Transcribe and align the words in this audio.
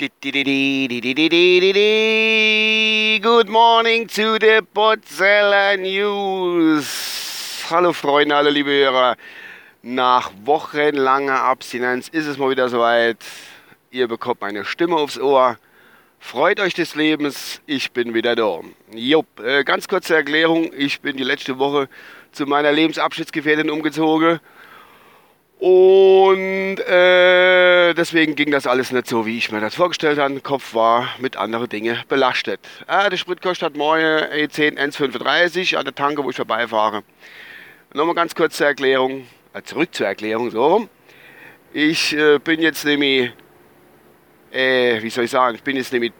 Good 0.00 0.10
morning 3.48 4.06
to 4.06 4.38
the 4.38 4.62
Potzeller 4.72 5.76
News. 5.76 7.64
Hallo 7.68 7.92
Freunde, 7.92 8.36
alle 8.36 8.50
liebe 8.50 8.70
Hörer. 8.70 9.16
Nach 9.82 10.30
wochenlanger 10.44 11.42
Abstinenz 11.42 12.06
ist 12.10 12.28
es 12.28 12.38
mal 12.38 12.48
wieder 12.48 12.68
soweit. 12.68 13.16
Ihr 13.90 14.06
bekommt 14.06 14.40
meine 14.40 14.64
Stimme 14.64 14.94
aufs 14.94 15.18
Ohr. 15.18 15.56
Freut 16.20 16.60
euch 16.60 16.74
des 16.74 16.94
Lebens, 16.94 17.60
ich 17.66 17.90
bin 17.90 18.14
wieder 18.14 18.36
da. 18.36 18.60
Jupp, 18.92 19.40
äh, 19.40 19.64
ganz 19.64 19.88
kurze 19.88 20.14
Erklärung. 20.14 20.70
Ich 20.78 21.00
bin 21.00 21.16
die 21.16 21.24
letzte 21.24 21.58
Woche 21.58 21.88
zu 22.30 22.46
meiner 22.46 22.70
Lebensabschnittsgefährtin 22.70 23.68
umgezogen. 23.68 24.38
Und 25.58 26.76
äh, 26.86 27.27
deswegen 27.98 28.34
ging 28.34 28.50
das 28.50 28.66
alles 28.66 28.92
nicht 28.92 29.06
so, 29.06 29.26
wie 29.26 29.36
ich 29.36 29.50
mir 29.50 29.60
das 29.60 29.74
vorgestellt 29.74 30.18
habe. 30.18 30.40
Kopf 30.40 30.74
war 30.74 31.08
mit 31.18 31.36
anderen 31.36 31.68
Dingen 31.68 31.98
belastet. 32.08 32.60
Äh, 32.86 33.10
der 33.10 33.16
Sprit 33.16 33.42
kostet 33.42 33.76
morgen 33.76 34.02
E10 34.02 34.78
1,35 34.78 35.76
an 35.76 35.84
der 35.84 35.94
Tanke, 35.94 36.24
wo 36.24 36.30
ich 36.30 36.36
vorbeifahre. 36.36 37.02
Nochmal 37.92 38.14
ganz 38.14 38.34
kurz 38.34 38.56
zur 38.56 38.68
Erklärung, 38.68 39.26
äh, 39.52 39.62
zurück 39.62 39.94
zur 39.94 40.06
Erklärung, 40.06 40.50
so. 40.50 40.88
Ich 41.72 42.16
äh, 42.16 42.38
bin 42.38 42.60
jetzt 42.62 42.84
nämlich, 42.84 43.32
äh, 44.52 45.02
wie 45.02 45.10
soll 45.10 45.24
ich 45.24 45.30
sagen, 45.30 45.56
ich 45.56 45.62
bin 45.62 45.76
jetzt 45.76 45.92
nämlich 45.92 46.12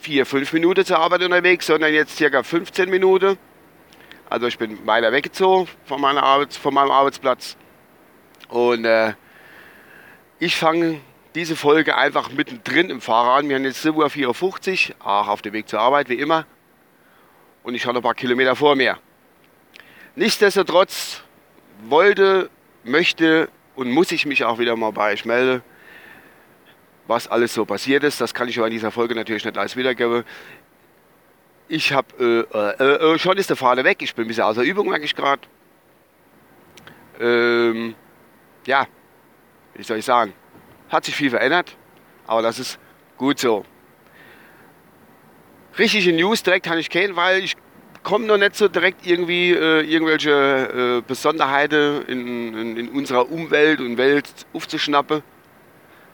4, 0.00 0.26
5 0.26 0.52
Minuten 0.52 0.84
zur 0.84 0.98
Arbeit 0.98 1.22
unterwegs, 1.22 1.66
sondern 1.66 1.94
jetzt 1.94 2.16
circa 2.16 2.42
15 2.42 2.90
Minuten. 2.90 3.38
Also 4.28 4.46
ich 4.46 4.58
bin 4.58 4.86
weiter 4.86 5.12
weggezogen 5.12 5.68
von, 5.84 6.00
meiner 6.00 6.22
Arbeits-, 6.22 6.56
von 6.56 6.74
meinem 6.74 6.90
Arbeitsplatz 6.90 7.56
und 8.48 8.84
äh, 8.84 9.14
ich 10.40 10.56
fange 10.56 11.00
diese 11.34 11.54
Folge 11.54 11.96
einfach 11.96 12.30
mittendrin 12.32 12.90
im 12.90 13.00
Fahrer 13.00 13.36
an. 13.36 13.48
Wir 13.48 13.56
haben 13.56 13.64
jetzt 13.64 13.84
7.54 13.86 14.90
Uhr, 14.90 15.06
auch 15.06 15.28
auf 15.28 15.42
dem 15.42 15.52
Weg 15.52 15.68
zur 15.68 15.80
Arbeit, 15.80 16.08
wie 16.08 16.14
immer. 16.14 16.46
Und 17.62 17.74
ich 17.74 17.84
habe 17.84 17.94
noch 17.94 18.00
ein 18.00 18.04
paar 18.04 18.14
Kilometer 18.14 18.56
vor 18.56 18.74
mir. 18.74 18.98
Nichtsdestotrotz 20.16 21.22
wollte, 21.84 22.50
möchte 22.82 23.48
und 23.76 23.90
muss 23.90 24.10
ich 24.12 24.26
mich 24.26 24.44
auch 24.44 24.58
wieder 24.58 24.74
mal 24.76 24.92
bei 24.92 25.12
euch 25.12 25.24
melden, 25.24 25.62
was 27.06 27.28
alles 27.28 27.52
so 27.52 27.66
passiert 27.66 28.02
ist. 28.02 28.20
Das 28.20 28.32
kann 28.32 28.48
ich 28.48 28.58
euch 28.58 28.66
in 28.66 28.72
dieser 28.72 28.90
Folge 28.90 29.14
natürlich 29.14 29.44
nicht 29.44 29.58
alles 29.58 29.76
wiedergeben. 29.76 30.24
Ich 31.68 31.92
habe, 31.92 32.48
äh, 32.52 32.82
äh, 32.82 33.14
äh, 33.14 33.18
schon 33.18 33.36
ist 33.36 33.50
der 33.50 33.56
Fahrer 33.56 33.84
weg. 33.84 33.98
Ich 34.00 34.14
bin 34.14 34.24
ein 34.24 34.28
bisschen 34.28 34.44
außer 34.44 34.62
Übung, 34.62 34.88
merke 34.88 35.04
ich 35.04 35.14
gerade. 35.14 35.42
Ähm, 37.20 37.94
ja, 38.66 38.86
wie 39.74 39.82
soll 39.82 39.98
ich 39.98 40.04
sagen, 40.04 40.32
hat 40.88 41.04
sich 41.04 41.14
viel 41.14 41.30
verändert, 41.30 41.76
aber 42.26 42.42
das 42.42 42.58
ist 42.58 42.78
gut 43.16 43.38
so. 43.38 43.64
Richtige 45.78 46.12
News 46.12 46.42
direkt 46.42 46.66
kann 46.66 46.78
ich 46.78 46.90
kennen, 46.90 47.16
weil 47.16 47.42
ich 47.42 47.56
komme 48.02 48.26
noch 48.26 48.38
nicht 48.38 48.56
so 48.56 48.68
direkt 48.68 49.06
irgendwie 49.06 49.52
äh, 49.52 49.82
irgendwelche 49.82 50.98
äh, 50.98 51.02
Besonderheiten 51.06 52.04
in, 52.06 52.54
in, 52.54 52.76
in, 52.76 52.88
unserer 52.88 53.30
Umwelt 53.30 53.80
und 53.80 53.96
Welt 53.96 54.28
aufzuschnappen, 54.52 55.22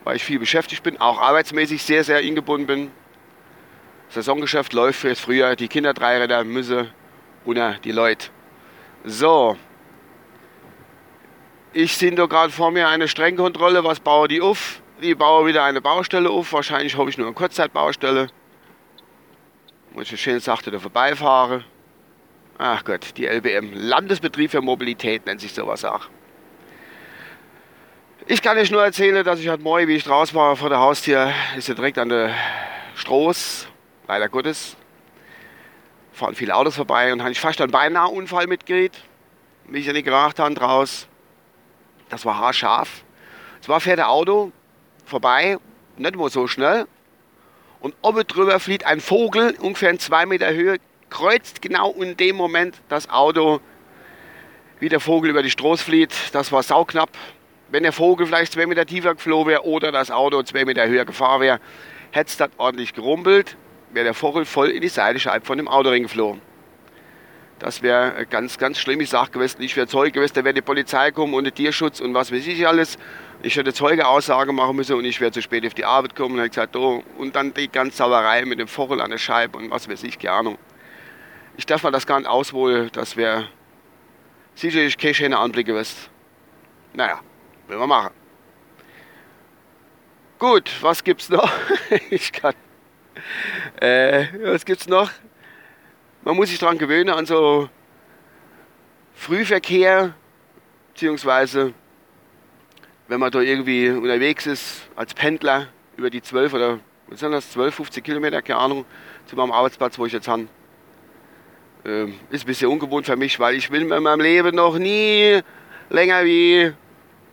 weil 0.04 0.16
ich 0.16 0.24
viel 0.24 0.38
beschäftigt 0.38 0.82
bin, 0.82 1.00
auch 1.00 1.20
arbeitsmäßig 1.20 1.82
sehr, 1.82 2.04
sehr 2.04 2.18
eingebunden 2.18 2.66
bin. 2.66 2.90
Saisongeschäft 4.08 4.72
läuft 4.72 5.04
das 5.04 5.20
Frühjahr, 5.20 5.56
die 5.56 5.68
Kinderdreiräder 5.68 6.44
müssen 6.44 6.90
unter 7.44 7.74
die 7.84 7.92
Leute. 7.92 8.28
So, 9.04 9.56
ich 11.76 11.94
sehe 11.94 12.10
da 12.12 12.24
gerade 12.24 12.50
vor 12.50 12.70
mir 12.70 12.88
eine 12.88 13.06
Strengkontrolle. 13.06 13.84
Was 13.84 14.00
baue 14.00 14.28
die 14.28 14.40
auf? 14.40 14.80
Die 15.02 15.14
baue 15.14 15.46
wieder 15.46 15.62
eine 15.62 15.82
Baustelle 15.82 16.30
auf. 16.30 16.54
Wahrscheinlich 16.54 16.96
habe 16.96 17.10
ich 17.10 17.18
nur 17.18 17.26
eine 17.26 17.34
Kurzzeitbaustelle. 17.34 18.28
Muss 19.92 20.10
ich 20.10 20.18
schön 20.18 20.40
sachte 20.40 20.70
da 20.70 20.78
vorbeifahre. 20.78 21.64
Ach 22.56 22.82
Gott, 22.82 23.18
die 23.18 23.26
LBM. 23.26 23.74
Landesbetrieb 23.74 24.52
für 24.52 24.62
Mobilität 24.62 25.26
nennt 25.26 25.42
sich 25.42 25.52
sowas 25.52 25.84
auch. 25.84 26.08
Ich 28.26 28.40
kann 28.40 28.56
euch 28.56 28.70
nur 28.70 28.82
erzählen, 28.82 29.22
dass 29.22 29.38
ich 29.38 29.48
heute 29.50 29.62
Morgen, 29.62 29.86
wie 29.86 29.96
ich 29.96 30.04
draußen 30.04 30.34
war 30.34 30.56
vor 30.56 30.70
der 30.70 30.78
Haustür, 30.78 31.30
ist 31.58 31.68
ja 31.68 31.74
direkt 31.74 31.98
an 31.98 32.08
der 32.08 32.34
Stroß, 32.94 33.68
leider 34.08 34.30
Gottes, 34.30 34.76
fahren 36.12 36.34
viele 36.34 36.56
Autos 36.56 36.76
vorbei 36.76 37.12
und 37.12 37.20
habe 37.20 37.32
ich 37.32 37.40
fast 37.40 37.60
einen 37.60 37.70
beinahe 37.70 38.08
Unfall 38.08 38.46
mitgekriegt. 38.46 38.96
Mich 39.66 39.84
ja 39.84 39.92
nicht 39.92 40.06
geracht 40.06 40.38
haben 40.38 40.54
draußen. 40.54 41.15
Das 42.08 42.24
war 42.24 42.38
haarscharf. 42.38 43.04
Zwar 43.60 43.80
fährt 43.80 43.98
der 43.98 44.10
Auto 44.10 44.52
vorbei, 45.04 45.58
nicht 45.96 46.14
immer 46.14 46.28
so 46.28 46.46
schnell. 46.46 46.86
Und 47.80 47.94
oben 48.02 48.26
drüber 48.26 48.58
fliegt 48.60 48.84
ein 48.86 49.00
Vogel, 49.00 49.56
ungefähr 49.60 49.90
in 49.90 49.98
zwei 49.98 50.26
Meter 50.26 50.52
Höhe, 50.52 50.78
kreuzt 51.10 51.62
genau 51.62 51.92
in 51.92 52.16
dem 52.16 52.36
Moment 52.36 52.76
das 52.88 53.08
Auto, 53.08 53.60
wie 54.80 54.88
der 54.88 55.00
Vogel 55.00 55.30
über 55.30 55.42
die 55.42 55.50
Straße 55.50 55.84
flieht. 55.84 56.14
Das 56.32 56.52
war 56.52 56.62
sauknapp. 56.62 57.10
Wenn 57.68 57.82
der 57.82 57.92
Vogel 57.92 58.26
vielleicht 58.26 58.52
zwei 58.52 58.66
Meter 58.66 58.86
tiefer 58.86 59.14
geflogen 59.14 59.50
wäre 59.50 59.64
oder 59.64 59.90
das 59.90 60.10
Auto 60.10 60.42
zwei 60.42 60.64
Meter 60.64 60.86
höher 60.86 61.04
gefahren 61.04 61.40
wäre, 61.40 61.60
hätte 62.12 62.28
es 62.28 62.36
das 62.36 62.50
ordentlich 62.58 62.94
gerumpelt, 62.94 63.56
wäre 63.90 64.04
der 64.04 64.14
Vogel 64.14 64.44
voll 64.44 64.70
in 64.70 64.80
die 64.80 64.88
Seitenscheibe 64.88 65.44
von 65.44 65.58
dem 65.58 65.68
Auto 65.68 65.90
geflogen. 65.90 66.40
Das 67.58 67.80
wäre 67.80 68.26
ganz, 68.26 68.58
ganz 68.58 68.78
schlimme 68.78 69.06
Sache 69.06 69.30
gewesen. 69.30 69.62
Ich 69.62 69.76
wäre 69.76 69.86
Zeuge 69.86 70.12
gewesen, 70.12 70.34
da 70.34 70.44
wäre 70.44 70.54
die 70.54 70.62
Polizei 70.62 71.10
kommen 71.10 71.32
und 71.32 71.44
der 71.44 71.54
Tierschutz 71.54 72.00
und 72.00 72.12
was 72.12 72.30
weiß 72.30 72.46
ich 72.46 72.66
alles. 72.66 72.98
Ich 73.42 73.56
hätte 73.56 73.72
Zeugeaussage 73.72 74.52
machen 74.52 74.76
müssen 74.76 74.96
und 74.96 75.04
ich 75.04 75.20
wäre 75.20 75.32
zu 75.32 75.40
spät 75.40 75.66
auf 75.66 75.72
die 75.72 75.84
Arbeit 75.84 76.14
gekommen 76.14 76.34
und 76.34 76.40
hätte 76.40 76.50
gesagt, 76.50 76.76
oh, 76.76 77.02
und 77.16 77.34
dann 77.34 77.54
die 77.54 77.68
ganze 77.68 77.96
Sauerei 77.96 78.44
mit 78.44 78.58
dem 78.58 78.68
Vogel 78.68 79.00
an 79.00 79.10
der 79.10 79.18
Scheibe 79.18 79.58
und 79.58 79.70
was 79.70 79.88
weiß 79.88 80.02
ich, 80.02 80.18
keine 80.18 80.34
Ahnung. 80.34 80.58
Ich 81.56 81.64
darf 81.64 81.82
mal 81.82 81.90
das 81.90 82.06
gar 82.06 82.18
nicht 82.18 82.28
ausholen, 82.28 82.90
das 82.92 83.16
wäre 83.16 83.48
sicherlich 84.54 84.98
kein 84.98 85.14
schöner 85.14 85.40
Anblick 85.40 85.66
gewesen. 85.66 85.96
Naja, 86.92 87.20
will 87.68 87.78
wir 87.78 87.86
machen. 87.86 88.12
Gut, 90.38 90.70
was 90.82 91.02
gibt's 91.02 91.30
noch? 91.30 91.50
ich 92.10 92.32
kann. 92.32 92.54
Äh, 93.80 94.26
was 94.42 94.66
gibt's 94.66 94.86
noch? 94.86 95.10
Man 96.26 96.34
muss 96.34 96.48
sich 96.48 96.58
daran 96.58 96.76
gewöhnen, 96.76 97.10
an 97.10 97.24
so 97.24 97.68
Frühverkehr, 99.14 100.12
beziehungsweise 100.92 101.72
wenn 103.06 103.20
man 103.20 103.30
da 103.30 103.40
irgendwie 103.40 103.90
unterwegs 103.90 104.44
ist, 104.46 104.88
als 104.96 105.14
Pendler 105.14 105.68
über 105.96 106.10
die 106.10 106.20
12 106.20 106.52
oder 106.52 106.80
was 107.06 107.20
sind 107.20 107.30
das, 107.30 107.52
12, 107.52 107.76
15 107.76 108.02
Kilometer, 108.02 108.42
keine 108.42 108.58
Ahnung, 108.58 108.84
zu 109.26 109.36
meinem 109.36 109.52
Arbeitsplatz, 109.52 110.00
wo 110.00 110.06
ich 110.06 110.12
jetzt 110.12 110.26
habe. 110.26 110.48
Ähm, 111.84 112.14
ist 112.30 112.42
ein 112.42 112.46
bisschen 112.48 112.72
ungewohnt 112.72 113.06
für 113.06 113.14
mich, 113.14 113.38
weil 113.38 113.54
ich 113.54 113.70
bin 113.70 113.88
in 113.88 114.02
meinem 114.02 114.20
Leben 114.20 114.56
noch 114.56 114.78
nie 114.78 115.40
länger 115.90 116.24
wie 116.24 116.72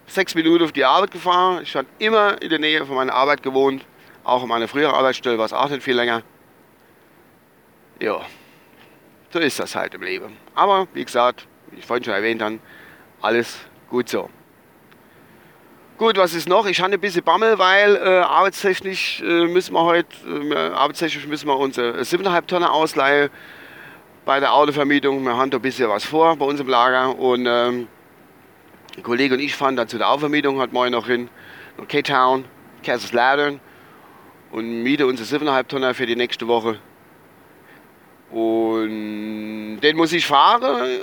sechs 0.06 0.36
Minuten 0.36 0.66
auf 0.66 0.72
die 0.72 0.86
Arbeit 0.86 1.10
gefahren. 1.10 1.64
Ich 1.64 1.76
habe 1.76 1.88
immer 1.98 2.40
in 2.44 2.50
der 2.50 2.60
Nähe 2.60 2.86
von 2.86 2.96
meiner 2.96 3.16
Arbeit 3.16 3.42
gewohnt. 3.42 3.84
Auch 4.24 4.44
in 4.44 4.50
meiner 4.50 4.68
früheren 4.68 4.94
Arbeitsstelle 4.94 5.40
war 5.40 5.46
es 5.46 5.54
auch 5.54 5.70
nicht 5.70 5.82
viel 5.82 5.96
länger. 5.96 6.22
Ja. 8.00 8.24
So 9.34 9.40
ist 9.40 9.60
das 9.60 9.76
halt 9.76 9.96
im 9.96 10.04
Leben. 10.04 10.38
Aber 10.54 10.88
wie 10.94 11.04
gesagt, 11.04 11.48
wie 11.72 11.80
ich 11.80 11.86
vorhin 11.88 12.04
schon 12.04 12.14
erwähnt 12.14 12.40
habe, 12.40 12.60
alles 13.20 13.58
gut 13.90 14.08
so. 14.08 14.30
Gut, 15.98 16.18
was 16.18 16.36
ist 16.36 16.48
noch? 16.48 16.68
Ich 16.68 16.80
habe 16.80 16.94
ein 16.94 17.00
bisschen 17.00 17.24
Bammel, 17.24 17.58
weil 17.58 17.96
äh, 17.96 18.20
arbeitstechnisch 18.20 19.22
äh, 19.22 19.48
müssen 19.48 19.74
wir 19.74 19.84
heute, 19.86 20.16
äh, 20.28 20.76
arbeitstechnisch 20.76 21.26
müssen 21.26 21.48
wir 21.48 21.58
unsere 21.58 22.02
7,5 22.02 22.46
Tonnen 22.46 22.66
ausleihen 22.66 23.32
bei 24.24 24.40
der 24.40 24.54
Autovermietung. 24.54 25.24
Wir 25.24 25.36
haben 25.36 25.50
da 25.50 25.58
ein 25.58 25.64
bisschen 25.64 25.90
was 25.90 26.06
vor 26.06 26.36
bei 26.36 26.46
uns 26.46 26.60
im 26.60 26.68
Lager 26.68 27.18
und 27.18 27.48
ähm, 27.48 27.88
ein 28.96 29.02
Kollege 29.02 29.34
und 29.34 29.40
ich 29.40 29.56
fahren 29.56 29.76
dann 29.76 29.88
zu 29.88 29.98
der 29.98 30.10
Autovermietung, 30.10 30.60
hat 30.60 30.74
morgen 30.74 30.92
noch 30.92 31.08
hin, 31.08 31.28
nach 31.80 31.88
K-Town, 31.88 32.46
Kaiserslautern 32.84 33.60
und 34.52 34.84
miete 34.84 35.08
unsere 35.08 35.44
7,5 35.44 35.68
Tonnen 35.70 35.96
für 35.96 36.06
die 36.06 36.16
nächste 36.16 36.48
Woche 36.48 36.78
und 38.34 39.80
den 39.82 39.96
muss 39.96 40.12
ich 40.12 40.26
fahren. 40.26 41.00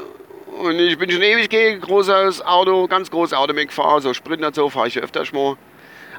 Und 0.58 0.78
ich 0.80 0.98
bin 0.98 1.10
schon 1.10 1.22
ewig 1.22 1.48
gegen 1.48 1.80
großes 1.80 2.44
Auto, 2.44 2.88
ganz 2.88 3.10
großes 3.10 3.36
Auto 3.38 3.54
mitgefahren. 3.54 4.02
So 4.02 4.12
Sprinter 4.12 4.50
so 4.52 4.68
fahre 4.68 4.88
ich 4.88 4.98
öfters 4.98 5.32
mal. 5.32 5.56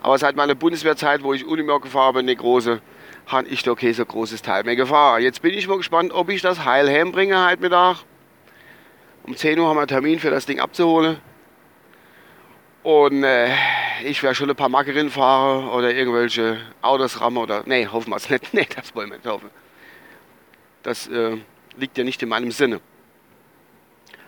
Aber 0.02 0.18
seit 0.18 0.36
meiner 0.36 0.56
Bundeswehrzeit, 0.56 1.22
wo 1.22 1.34
ich 1.34 1.46
Unimog 1.46 1.84
gefahren 1.84 2.14
bin, 2.14 2.26
eine 2.26 2.36
große, 2.36 2.82
habe 3.28 3.48
ich 3.50 3.62
doch 3.64 3.76
kein 3.76 3.94
so 3.94 4.06
großes 4.06 4.42
Teil 4.42 4.64
mehr 4.64 4.76
gefahren. 4.76 5.22
Jetzt 5.22 5.42
bin 5.42 5.54
ich 5.54 5.68
mal 5.68 5.78
gespannt, 5.78 6.14
ob 6.14 6.30
ich 6.30 6.42
das 6.42 6.64
heil 6.66 6.88
bringe 7.12 7.46
heute 7.46 7.62
Mittag. 7.62 7.98
Um 9.24 9.36
10 9.36 9.60
Uhr 9.60 9.68
haben 9.68 9.76
wir 9.76 9.82
einen 9.82 9.88
Termin 9.88 10.20
für 10.20 10.32
das 10.32 10.46
Ding 10.46 10.60
abzuholen. 10.60 11.18
Und 12.84 13.24
äh, 13.24 13.50
ich 14.04 14.24
werde 14.24 14.36
schon 14.36 14.50
ein 14.50 14.56
paar 14.56 14.70
Markerinnen 14.70 15.12
fahren 15.12 15.68
oder 15.70 15.94
irgendwelche 15.94 16.58
Autos 16.82 17.22
rammen 17.22 17.38
oder. 17.38 17.64
Nee, 17.66 17.86
hoffen 17.86 18.10
wir 18.10 18.16
es 18.16 18.30
nicht. 18.30 18.54
Nee, 18.54 18.68
das 18.76 18.96
wollen 18.96 19.10
wir 19.10 19.18
nicht 19.18 19.28
hoffen. 19.28 19.50
Das 20.84 21.08
äh, 21.08 21.38
liegt 21.78 21.98
ja 21.98 22.04
nicht 22.04 22.22
in 22.24 22.30
meinem 22.30 22.52
Sinne. 22.52 22.82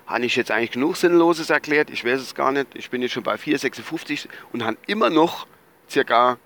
Habe 0.05 0.25
ich 0.25 0.35
jetzt 0.35 0.51
eigentlich 0.51 0.71
genug 0.71 0.97
Sinnloses 0.97 1.49
erklärt? 1.49 1.89
Ich 1.89 2.03
weiß 2.03 2.19
es 2.19 2.35
gar 2.35 2.51
nicht. 2.51 2.75
Ich 2.75 2.89
bin 2.89 3.01
jetzt 3.01 3.13
schon 3.13 3.23
bei 3.23 3.35
4,56 3.35 4.27
und 4.51 4.63
habe 4.63 4.77
immer 4.85 5.09
noch 5.09 5.47
circa 5.89 6.37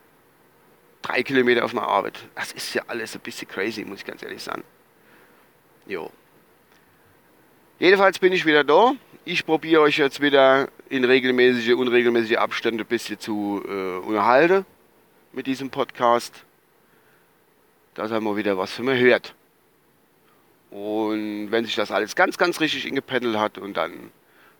drei 1.01 1.23
Kilometer 1.23 1.65
auf 1.65 1.73
meiner 1.73 1.87
Arbeit. 1.87 2.19
Das 2.35 2.51
ist 2.51 2.73
ja 2.73 2.83
alles 2.87 3.15
ein 3.15 3.21
bisschen 3.21 3.47
crazy, 3.47 3.83
muss 3.83 3.99
ich 3.99 4.05
ganz 4.05 4.21
ehrlich 4.21 4.43
sagen. 4.43 4.63
Jo. 5.85 6.11
Jedenfalls 7.79 8.19
bin 8.19 8.33
ich 8.33 8.45
wieder 8.45 8.63
da. 8.63 8.93
Ich 9.25 9.45
probiere 9.45 9.81
euch 9.81 9.97
jetzt 9.97 10.21
wieder 10.21 10.69
in 10.89 11.03
regelmäßige, 11.03 11.73
unregelmäßige 11.73 12.37
Abstände 12.37 12.83
ein 12.83 12.87
bisschen 12.87 13.19
zu 13.19 13.63
äh, 13.67 13.97
unterhalten 14.05 14.65
mit 15.33 15.47
diesem 15.47 15.69
Podcast. 15.69 16.45
Dass 17.93 18.11
ihr 18.11 18.21
mal 18.21 18.35
wieder 18.35 18.57
was 18.57 18.71
von 18.71 18.85
mir 18.85 18.97
hört. 18.97 19.33
Und 20.71 21.51
wenn 21.51 21.65
sich 21.65 21.75
das 21.75 21.91
alles 21.91 22.15
ganz, 22.15 22.37
ganz 22.37 22.59
richtig 22.59 22.85
ingependelt 22.85 23.37
hat 23.37 23.57
und 23.57 23.77
dann 23.77 24.11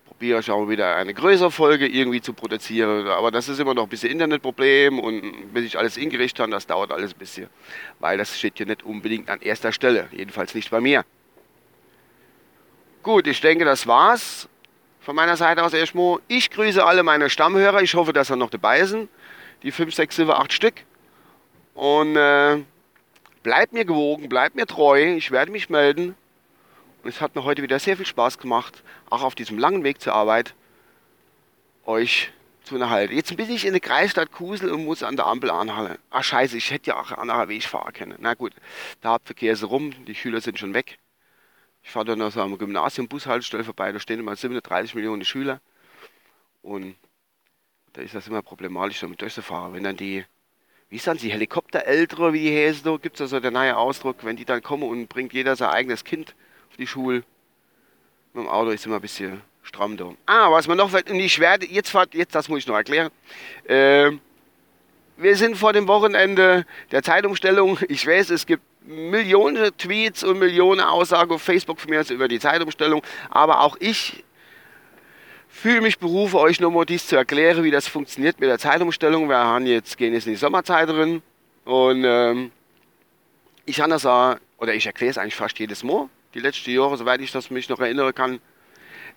probiere 0.06 0.39
ich 0.39 0.50
auch 0.50 0.68
wieder 0.69 0.95
eine 0.95 1.13
größere 1.13 1.51
Folge 1.51 1.88
irgendwie 1.88 2.21
zu 2.21 2.33
produzieren. 2.33 3.07
Aber 3.07 3.30
das 3.30 3.50
ist 3.50 3.59
immer 3.59 3.74
noch 3.74 3.83
ein 3.83 3.89
bisschen 3.89 4.12
Internetproblem 4.12 5.00
und 5.00 5.54
bis 5.54 5.65
ich 5.65 5.77
alles 5.77 5.98
ingerichtet 5.98 6.39
habe, 6.39 6.51
das 6.51 6.65
dauert 6.65 6.92
alles 6.92 7.13
ein 7.13 7.19
bisschen. 7.19 7.48
Weil 8.00 8.18
das 8.18 8.38
steht 8.38 8.57
hier 8.57 8.65
nicht 8.65 8.83
unbedingt 8.83 9.30
an 9.30 9.42
erster 9.42 9.71
Stelle. 9.71 10.07
Jedenfalls 10.12 10.56
nicht 10.56 10.71
bei 10.71 10.80
mir. 10.80 11.04
Gut, 13.04 13.27
ich 13.27 13.42
denke, 13.42 13.65
das 13.65 13.86
war's 13.86 14.50
von 15.01 15.15
meiner 15.15 15.38
Seite 15.38 15.63
aus 15.63 15.74
erstmal. 15.74 16.19
Ich 16.27 16.50
grüße 16.50 16.83
alle 16.83 17.04
meine 17.04 17.30
Stammhörer. 17.30 17.81
Ich 17.81 17.94
hoffe, 17.94 18.12
dass 18.12 18.27
sie 18.27 18.38
noch 18.38 18.50
dabei 18.50 18.86
sind. 18.86 19.09
Die 19.63 19.71
5, 19.71 19.94
6, 19.94 20.15
7, 20.15 20.31
8 20.31 20.51
Stück. 20.51 20.74
Und 21.75 22.15
äh, 22.15 22.57
bleibt 23.47 23.71
mir 23.71 23.85
gewogen, 23.85 24.27
bleibt 24.27 24.57
mir 24.57 24.65
treu. 24.65 25.15
Ich 25.15 25.31
werde 25.31 25.53
mich 25.53 25.69
melden. 25.69 26.17
Und 27.01 27.09
es 27.09 27.21
hat 27.21 27.33
mir 27.33 27.45
heute 27.45 27.63
wieder 27.63 27.79
sehr 27.79 27.95
viel 27.95 28.05
Spaß 28.05 28.39
gemacht, 28.39 28.83
auch 29.09 29.21
auf 29.21 29.35
diesem 29.35 29.57
langen 29.57 29.85
Weg 29.85 30.01
zur 30.01 30.11
Arbeit, 30.11 30.53
euch 31.85 32.33
zu 32.65 32.75
unterhalten. 32.75 33.15
Jetzt 33.15 33.38
bin 33.38 33.49
ich 33.49 33.65
in 33.65 33.71
der 33.71 33.79
Kreisstadt 33.79 34.33
Kusel 34.33 34.69
und 34.69 34.83
muss 34.83 35.01
an 35.01 35.15
der 35.15 35.27
Ampel 35.27 35.49
anhalten. 35.49 35.97
Ach 36.09 36.25
scheiße, 36.25 36.57
ich 36.57 36.71
hätte 36.71 36.89
ja 36.89 36.99
auch 36.99 37.09
einen 37.09 37.29
anderen 37.29 37.47
Weg 37.47 37.63
fahren 37.63 37.94
können. 37.94 38.17
Na 38.19 38.33
gut, 38.33 38.51
der 39.01 39.11
Hauptverkehr 39.11 39.53
ist 39.53 39.63
rum, 39.63 39.94
die 40.05 40.15
Schüler 40.15 40.41
sind 40.41 40.59
schon 40.59 40.73
weg. 40.73 40.99
Ich 41.83 41.91
fahre 41.91 42.03
dann 42.03 42.21
also 42.21 42.41
am 42.41 42.57
Gymnasium 42.57 43.07
Bushaltestelle 43.07 43.63
vorbei, 43.63 43.94
da 43.94 44.01
stehen 44.01 44.19
immer 44.19 44.35
37 44.35 44.94
Millionen 44.94 45.23
Schüler. 45.23 45.61
Und 46.63 46.97
da 47.94 48.01
ist 48.01 48.13
das 48.13 48.27
immer 48.27 48.41
problematisch, 48.41 48.99
damit 48.99 49.21
durchzufahren. 49.21 49.73
Wenn 49.73 49.85
dann 49.85 49.95
die, 49.95 50.25
wie 50.89 51.00
sagen 51.00 51.19
sie, 51.19 51.31
Helikopterältere, 51.31 52.34
wie 52.34 52.42
die 52.42 52.56
heißen, 52.56 52.84
da 52.84 52.95
gibt 52.98 53.16
es 53.16 53.22
also 53.22 53.39
der 53.39 53.51
neue 53.51 53.75
Ausdruck, 53.75 54.18
wenn 54.24 54.38
die 54.38 54.45
dann 54.45 54.63
kommen 54.63 54.84
und 54.84 55.07
bringt 55.07 55.34
jeder 55.34 55.56
sein 55.56 55.69
eigenes 55.69 56.04
Kind 56.04 56.34
auf 56.69 56.78
die 56.78 56.88
Schule. 56.88 57.24
Mit 58.34 58.45
dem 58.45 58.48
Auto 58.48 58.69
ist 58.69 58.86
immer 58.86 58.95
ein 58.95 59.01
bisschen 59.01 59.42
stramm 59.63 59.98
da. 59.98 60.13
Ah, 60.25 60.51
was 60.51 60.68
man 60.68 60.78
noch, 60.78 60.94
und 60.94 61.10
ich 61.19 61.39
werde, 61.39 61.66
jetzt, 61.66 61.94
jetzt 62.13 62.36
das 62.36 62.48
muss 62.48 62.60
ich 62.60 62.68
noch 62.68 62.75
erklären. 62.75 63.12
Äh, 63.66 64.12
wir 65.18 65.36
sind 65.36 65.57
vor 65.57 65.74
dem 65.74 65.88
Wochenende 65.88 66.66
der 66.92 67.04
Zeitumstellung. 67.04 67.80
Ich 67.90 68.06
weiß, 68.06 68.30
es 68.30 68.45
gibt 68.45 68.63
Millionen 68.86 69.75
Tweets 69.78 70.24
und 70.24 70.40
Millionen 70.40 70.80
Aussagen 70.80 71.31
auf 71.31 71.42
Facebook 71.42 71.81
von 71.81 71.90
mir 71.90 72.06
über 72.10 72.28
die 72.28 72.40
Zeitumstellung. 72.40 73.01
Aber 73.30 73.62
auch 73.62 73.75
ich 73.80 74.24
fühle 75.57 75.81
mich 75.81 75.98
berufen, 75.98 76.36
euch 76.36 76.59
nochmal 76.59 76.86
dies 76.86 77.07
zu 77.07 77.15
erklären, 77.15 77.63
wie 77.63 77.71
das 77.71 77.88
funktioniert 77.88 78.39
mit 78.39 78.48
der 78.48 78.59
Zeitumstellung. 78.59 79.27
Wir 79.27 79.38
haben 79.38 79.65
jetzt, 79.65 79.98
gehen 79.98 80.13
jetzt 80.13 80.27
in 80.27 80.33
die 80.33 80.38
Sommerzeit 80.38 80.88
drin. 80.88 81.24
Und 81.65 82.04
ähm, 82.06 82.51
ich 83.65 83.81
habe 83.81 83.89
das 83.89 84.06
auch, 84.06 84.36
oder 84.59 84.75
ich 84.75 84.86
erkläre 84.86 85.09
es 85.09 85.18
eigentlich 85.18 85.36
fast 85.36 85.57
jedes 85.57 85.83
Mal, 85.83 86.09
die 86.36 86.39
letzten 86.39 86.69
Jahre, 86.71 86.95
soweit 86.95 87.21
ich 87.21 87.31
das 87.31 87.50
mich 87.50 87.69
noch 87.69 87.80
erinnern 87.80 88.13
kann, 88.13 88.39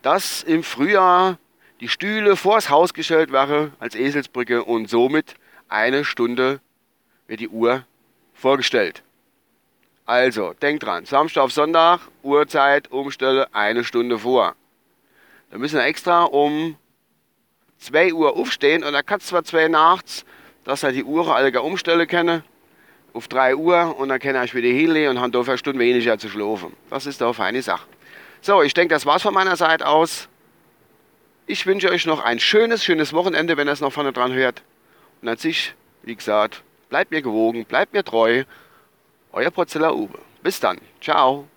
dass 0.01 0.43
im 0.43 0.63
Frühjahr 0.63 1.39
die 1.81 1.89
Stühle 1.89 2.37
vors 2.37 2.71
Haus 2.71 2.95
gestellt 2.95 3.33
werden 3.33 3.73
als 3.79 3.95
Eselsbrücke 3.95 4.65
und 4.65 4.89
somit 4.89 5.35
eine 5.69 6.05
Stunde 6.05 6.61
wird 7.27 7.41
die 7.41 7.49
Uhr 7.49 7.85
vorgestellt. 8.35 9.03
Also, 10.07 10.55
denkt 10.55 10.85
dran, 10.85 11.05
Samstag 11.05 11.43
auf 11.43 11.53
Sonntag, 11.53 12.01
Uhrzeit, 12.23 12.91
Umstelle, 12.91 13.55
eine 13.55 13.85
Stunde 13.85 14.19
vor. 14.19 14.57
Da 15.51 15.59
müssen 15.59 15.77
wir 15.77 15.85
extra 15.85 16.25
um 16.25 16.77
2 17.79 18.15
Uhr 18.15 18.37
aufstehen 18.37 18.85
und 18.85 18.93
da 18.93 19.03
kannst 19.03 19.29
zwar 19.29 19.45
2 19.45 19.69
nachts, 19.69 20.25
dass 20.65 20.83
er 20.83 20.93
die 20.93 21.05
Uhr 21.05 21.35
alle 21.35 21.51
gar 21.51 21.65
umstellen 21.65 22.07
können, 22.07 22.45
auf 23.13 23.27
3 23.27 23.57
Uhr 23.57 23.97
und 23.99 24.09
dann 24.09 24.21
kann 24.21 24.43
ich 24.45 24.55
wieder 24.55 24.69
hinlegen 24.69 25.11
und 25.11 25.21
habe 25.21 25.33
dafür 25.33 25.53
eine 25.53 25.59
Stunde 25.59 25.81
weniger 25.81 26.19
zu 26.19 26.29
schlafen. 26.29 26.77
Das 26.89 27.07
ist 27.07 27.21
doch 27.21 27.39
eine 27.39 27.63
Sache. 27.63 27.87
So, 28.43 28.63
ich 28.63 28.75
denke, 28.75 28.95
das 28.95 29.07
war's 29.07 29.23
von 29.23 29.35
meiner 29.35 29.57
Seite 29.57 29.87
aus. 29.87 30.29
Ich 31.47 31.67
wünsche 31.67 31.91
euch 31.91 32.07
noch 32.07 32.21
ein 32.23 32.39
schönes, 32.39 32.85
schönes 32.85 33.13
Wochenende, 33.13 33.57
wenn 33.57 33.69
ihr 33.69 33.73
es 33.73 33.81
noch 33.81 33.93
vorne 33.93 34.13
dran 34.13 34.33
hört. 34.33 34.63
Und 35.21 35.29
an 35.29 35.37
sich, 35.37 35.75
wie 36.03 36.15
gesagt, 36.15 36.63
bleibt 36.89 37.11
mir 37.11 37.23
gewogen, 37.23 37.65
bleibt 37.65 37.93
mir 37.93 38.05
treu. 38.05 38.45
Euer 39.33 39.51
Porzeller 39.51 39.95
Uwe. 39.95 40.19
Bis 40.43 40.61
dann. 40.61 40.79
Ciao. 41.01 41.50